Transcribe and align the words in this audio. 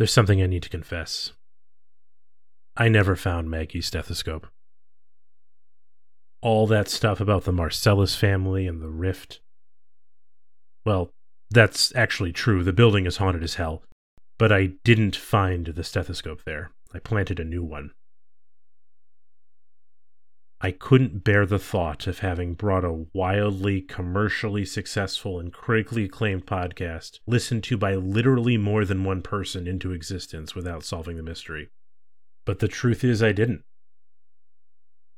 There's 0.00 0.14
something 0.14 0.40
I 0.40 0.46
need 0.46 0.62
to 0.62 0.70
confess. 0.70 1.32
I 2.74 2.88
never 2.88 3.16
found 3.16 3.50
Maggie's 3.50 3.84
stethoscope. 3.84 4.46
All 6.40 6.66
that 6.68 6.88
stuff 6.88 7.20
about 7.20 7.44
the 7.44 7.52
Marcellus 7.52 8.16
family 8.16 8.66
and 8.66 8.80
the 8.80 8.88
rift. 8.88 9.40
Well, 10.86 11.10
that's 11.50 11.94
actually 11.94 12.32
true. 12.32 12.64
The 12.64 12.72
building 12.72 13.04
is 13.04 13.18
haunted 13.18 13.42
as 13.42 13.56
hell. 13.56 13.82
But 14.38 14.50
I 14.50 14.70
didn't 14.84 15.16
find 15.16 15.66
the 15.66 15.84
stethoscope 15.84 16.44
there. 16.46 16.70
I 16.94 16.98
planted 16.98 17.38
a 17.38 17.44
new 17.44 17.62
one. 17.62 17.90
I 20.62 20.72
couldn't 20.72 21.24
bear 21.24 21.46
the 21.46 21.58
thought 21.58 22.06
of 22.06 22.18
having 22.18 22.52
brought 22.52 22.84
a 22.84 23.06
wildly 23.14 23.80
commercially 23.80 24.66
successful 24.66 25.40
and 25.40 25.50
critically 25.50 26.04
acclaimed 26.04 26.46
podcast 26.46 27.18
listened 27.26 27.64
to 27.64 27.78
by 27.78 27.94
literally 27.94 28.58
more 28.58 28.84
than 28.84 29.04
one 29.04 29.22
person 29.22 29.66
into 29.66 29.92
existence 29.92 30.54
without 30.54 30.84
solving 30.84 31.16
the 31.16 31.22
mystery. 31.22 31.70
But 32.44 32.58
the 32.58 32.68
truth 32.68 33.04
is, 33.04 33.22
I 33.22 33.32
didn't. 33.32 33.62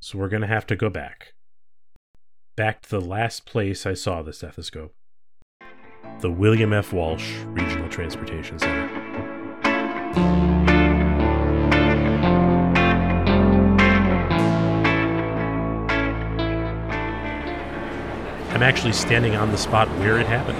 So 0.00 0.16
we're 0.18 0.28
going 0.28 0.42
to 0.42 0.48
have 0.48 0.66
to 0.68 0.76
go 0.76 0.88
back. 0.90 1.32
Back 2.56 2.82
to 2.82 2.90
the 2.90 3.00
last 3.00 3.44
place 3.44 3.84
I 3.84 3.94
saw 3.94 4.22
the 4.22 4.32
stethoscope 4.32 4.92
the 6.20 6.30
William 6.30 6.72
F. 6.72 6.92
Walsh 6.92 7.32
Regional 7.46 7.88
Transportation 7.88 8.58
Center. 8.58 9.11
I'm 18.52 18.62
actually 18.62 18.92
standing 18.92 19.34
on 19.34 19.50
the 19.50 19.56
spot 19.56 19.88
where 19.98 20.18
it 20.18 20.26
happened. 20.26 20.58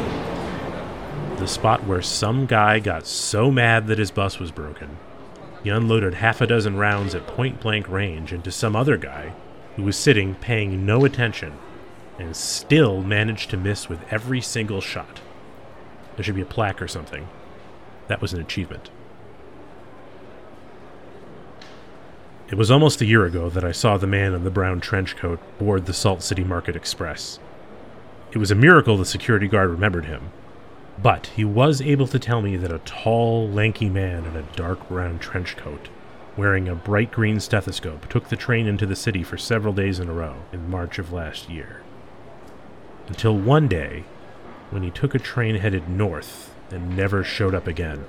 The 1.39 1.47
spot 1.47 1.85
where 1.85 2.03
some 2.03 2.47
guy 2.47 2.79
got 2.79 3.07
so 3.07 3.51
mad 3.51 3.87
that 3.87 3.99
his 3.99 4.11
bus 4.11 4.39
was 4.39 4.51
broken, 4.51 4.97
he 5.63 5.71
unloaded 5.71 6.15
half 6.15 6.41
a 6.41 6.47
dozen 6.47 6.77
rounds 6.77 7.15
at 7.15 7.27
point 7.27 7.61
blank 7.61 7.89
range 7.89 8.33
into 8.33 8.51
some 8.51 8.75
other 8.75 8.97
guy 8.97 9.35
who 9.77 9.83
was 9.83 9.97
sitting 9.97 10.35
paying 10.37 10.85
no 10.85 11.05
attention 11.05 11.53
and 12.19 12.35
still 12.35 13.03
managed 13.03 13.51
to 13.51 13.57
miss 13.57 13.89
with 13.89 14.01
every 14.11 14.41
single 14.41 14.81
shot. 14.81 15.21
There 16.17 16.25
should 16.25 16.35
be 16.35 16.43
a 16.43 16.47
plaque 16.47 16.83
or 16.83 16.89
something. 16.89 17.29
That 18.09 18.21
was 18.21 18.33
an 18.33 18.41
achievement. 18.41 18.91
It 22.49 22.57
was 22.57 22.71
almost 22.71 23.01
a 23.01 23.07
year 23.07 23.25
ago 23.25 23.49
that 23.51 23.65
I 23.65 23.73
saw 23.73 23.97
the 23.97 24.07
man 24.07 24.35
in 24.35 24.45
the 24.45 24.51
brown 24.51 24.81
trench 24.81 25.17
coat 25.17 25.41
board 25.59 25.87
the 25.87 25.95
Salt 25.95 26.23
City 26.23 26.45
Market 26.45 26.77
Express. 26.77 27.39
It 28.33 28.39
was 28.39 28.51
a 28.51 28.55
miracle 28.55 28.97
the 28.97 29.05
security 29.05 29.47
guard 29.47 29.69
remembered 29.69 30.07
him. 30.07 30.31
But 31.01 31.27
he 31.37 31.45
was 31.45 31.83
able 31.83 32.07
to 32.07 32.19
tell 32.19 32.41
me 32.41 32.57
that 32.57 32.73
a 32.73 32.79
tall, 32.79 33.47
lanky 33.49 33.91
man 33.91 34.25
in 34.25 34.37
a 34.37 34.57
dark 34.57 34.89
brown 34.89 35.19
trench 35.19 35.57
coat, 35.57 35.91
wearing 36.35 36.67
a 36.67 36.75
bright 36.75 37.13
green 37.13 37.41
stethoscope, 37.41 38.09
took 38.09 38.29
the 38.29 38.37
train 38.37 38.67
into 38.67 38.87
the 38.87 38.97
city 38.97 39.23
for 39.23 39.37
several 39.37 39.75
days 39.75 39.99
in 40.01 40.09
a 40.09 40.13
row 40.13 40.37
in 40.51 40.71
March 40.71 40.99
of 40.99 41.13
last 41.13 41.51
year. 41.51 41.83
Until 43.09 43.37
one 43.37 43.69
day, 43.69 44.05
when 44.71 44.83
he 44.83 44.91
took 44.91 45.15
a 45.15 45.19
train 45.19 45.57
headed 45.57 45.89
north 45.89 46.55
and 46.71 46.97
never 46.97 47.23
showed 47.23 47.55
up 47.55 47.67
again. 47.67 48.07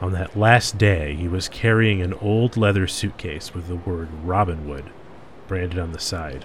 On 0.00 0.12
that 0.12 0.36
last 0.36 0.78
day, 0.78 1.16
he 1.16 1.26
was 1.26 1.48
carrying 1.48 2.00
an 2.00 2.14
old 2.14 2.56
leather 2.56 2.86
suitcase 2.86 3.52
with 3.52 3.66
the 3.66 3.74
word 3.74 4.08
Robinwood 4.24 4.90
branded 5.48 5.80
on 5.80 5.90
the 5.90 5.98
side. 5.98 6.44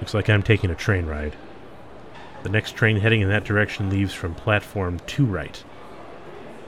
Looks 0.00 0.14
like 0.14 0.30
I'm 0.30 0.42
taking 0.42 0.70
a 0.70 0.74
train 0.74 1.06
ride. 1.06 1.34
The 2.42 2.48
next 2.48 2.76
train 2.76 2.98
heading 2.98 3.20
in 3.20 3.28
that 3.28 3.44
direction 3.44 3.90
leaves 3.90 4.14
from 4.14 4.34
platform 4.34 5.00
2 5.06 5.26
right. 5.26 5.62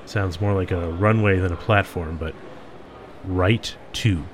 Sounds 0.04 0.40
more 0.40 0.54
like 0.54 0.72
a 0.72 0.90
runway 0.92 1.38
than 1.38 1.52
a 1.52 1.56
platform, 1.56 2.16
but 2.16 2.34
right 3.24 3.74
2. 3.92 4.24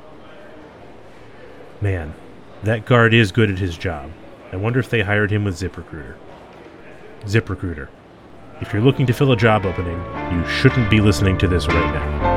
Man, 1.80 2.14
that 2.62 2.86
guard 2.86 3.12
is 3.12 3.32
good 3.32 3.50
at 3.50 3.58
his 3.58 3.76
job. 3.76 4.10
I 4.52 4.56
wonder 4.56 4.78
if 4.78 4.88
they 4.88 5.02
hired 5.02 5.30
him 5.30 5.44
with 5.44 5.56
ZipRecruiter. 5.56 6.14
ZipRecruiter. 7.24 7.88
If 8.62 8.72
you're 8.72 8.82
looking 8.82 9.06
to 9.06 9.12
fill 9.12 9.32
a 9.32 9.36
job 9.36 9.66
opening, 9.66 10.02
you 10.32 10.48
shouldn't 10.48 10.90
be 10.90 11.00
listening 11.00 11.36
to 11.38 11.46
this 11.46 11.66
right 11.68 11.94
now. 11.94 12.35